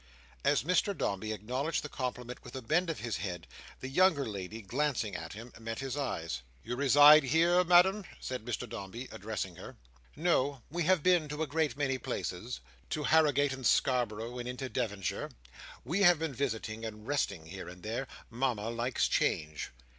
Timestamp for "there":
17.83-18.07